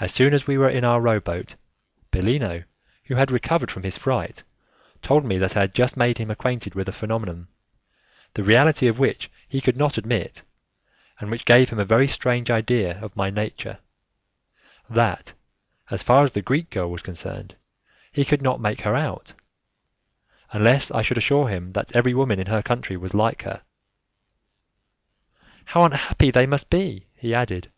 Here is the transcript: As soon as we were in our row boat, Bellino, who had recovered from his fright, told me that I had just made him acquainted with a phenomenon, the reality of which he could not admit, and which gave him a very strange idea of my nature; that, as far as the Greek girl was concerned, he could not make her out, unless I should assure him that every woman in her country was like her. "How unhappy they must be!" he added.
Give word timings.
As 0.00 0.12
soon 0.12 0.34
as 0.34 0.44
we 0.44 0.58
were 0.58 0.68
in 0.68 0.82
our 0.84 1.00
row 1.00 1.20
boat, 1.20 1.54
Bellino, 2.10 2.64
who 3.04 3.14
had 3.14 3.30
recovered 3.30 3.70
from 3.70 3.84
his 3.84 3.96
fright, 3.96 4.42
told 5.02 5.24
me 5.24 5.38
that 5.38 5.56
I 5.56 5.60
had 5.60 5.72
just 5.74 5.96
made 5.96 6.18
him 6.18 6.32
acquainted 6.32 6.74
with 6.74 6.88
a 6.88 6.92
phenomenon, 6.92 7.46
the 8.34 8.42
reality 8.42 8.88
of 8.88 8.98
which 8.98 9.30
he 9.48 9.60
could 9.60 9.76
not 9.76 9.96
admit, 9.96 10.42
and 11.20 11.30
which 11.30 11.44
gave 11.44 11.70
him 11.70 11.78
a 11.78 11.84
very 11.84 12.08
strange 12.08 12.50
idea 12.50 13.00
of 13.04 13.14
my 13.14 13.30
nature; 13.30 13.78
that, 14.90 15.32
as 15.92 16.02
far 16.02 16.24
as 16.24 16.32
the 16.32 16.42
Greek 16.42 16.70
girl 16.70 16.90
was 16.90 17.00
concerned, 17.00 17.54
he 18.10 18.24
could 18.24 18.42
not 18.42 18.60
make 18.60 18.80
her 18.80 18.96
out, 18.96 19.34
unless 20.50 20.90
I 20.90 21.02
should 21.02 21.18
assure 21.18 21.46
him 21.46 21.70
that 21.74 21.94
every 21.94 22.14
woman 22.14 22.40
in 22.40 22.48
her 22.48 22.62
country 22.64 22.96
was 22.96 23.14
like 23.14 23.42
her. 23.44 23.62
"How 25.66 25.84
unhappy 25.84 26.32
they 26.32 26.48
must 26.48 26.68
be!" 26.68 27.06
he 27.14 27.32
added. 27.32 27.70